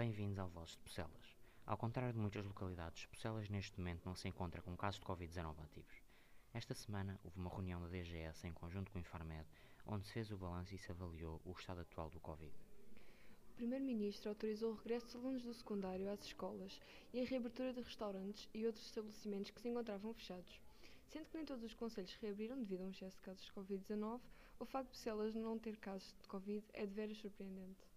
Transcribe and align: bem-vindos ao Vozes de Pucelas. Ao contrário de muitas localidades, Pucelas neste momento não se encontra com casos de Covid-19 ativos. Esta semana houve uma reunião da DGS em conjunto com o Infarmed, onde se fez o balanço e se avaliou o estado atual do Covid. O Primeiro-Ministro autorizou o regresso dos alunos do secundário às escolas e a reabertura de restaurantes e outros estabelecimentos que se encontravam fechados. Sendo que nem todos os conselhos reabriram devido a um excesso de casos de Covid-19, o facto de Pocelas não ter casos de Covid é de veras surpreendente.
bem-vindos 0.00 0.38
ao 0.38 0.48
Vozes 0.48 0.76
de 0.76 0.78
Pucelas. 0.78 1.36
Ao 1.66 1.76
contrário 1.76 2.14
de 2.14 2.18
muitas 2.18 2.42
localidades, 2.46 3.04
Pucelas 3.04 3.50
neste 3.50 3.78
momento 3.78 4.06
não 4.06 4.14
se 4.14 4.26
encontra 4.28 4.62
com 4.62 4.74
casos 4.74 4.98
de 4.98 5.04
Covid-19 5.04 5.62
ativos. 5.62 6.02
Esta 6.54 6.74
semana 6.74 7.20
houve 7.22 7.38
uma 7.38 7.50
reunião 7.50 7.82
da 7.82 7.88
DGS 7.88 8.46
em 8.46 8.52
conjunto 8.54 8.90
com 8.90 8.96
o 8.96 9.00
Infarmed, 9.02 9.44
onde 9.84 10.06
se 10.06 10.14
fez 10.14 10.30
o 10.30 10.38
balanço 10.38 10.74
e 10.74 10.78
se 10.78 10.90
avaliou 10.90 11.38
o 11.44 11.52
estado 11.52 11.82
atual 11.82 12.08
do 12.08 12.18
Covid. 12.18 12.50
O 13.50 13.56
Primeiro-Ministro 13.56 14.30
autorizou 14.30 14.72
o 14.72 14.76
regresso 14.76 15.04
dos 15.04 15.16
alunos 15.16 15.42
do 15.42 15.52
secundário 15.52 16.10
às 16.10 16.24
escolas 16.24 16.80
e 17.12 17.20
a 17.20 17.26
reabertura 17.26 17.74
de 17.74 17.82
restaurantes 17.82 18.48
e 18.54 18.64
outros 18.64 18.86
estabelecimentos 18.86 19.50
que 19.50 19.60
se 19.60 19.68
encontravam 19.68 20.14
fechados. 20.14 20.62
Sendo 21.08 21.26
que 21.26 21.36
nem 21.36 21.44
todos 21.44 21.62
os 21.62 21.74
conselhos 21.74 22.14
reabriram 22.22 22.56
devido 22.56 22.80
a 22.80 22.84
um 22.84 22.90
excesso 22.90 23.16
de 23.16 23.22
casos 23.22 23.44
de 23.44 23.52
Covid-19, 23.52 24.18
o 24.60 24.64
facto 24.64 24.92
de 24.92 24.96
Pocelas 24.96 25.34
não 25.34 25.58
ter 25.58 25.76
casos 25.76 26.14
de 26.22 26.26
Covid 26.26 26.64
é 26.72 26.86
de 26.86 26.94
veras 26.94 27.18
surpreendente. 27.18 27.90